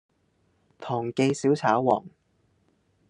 [0.79, 2.03] 堂記小炒皇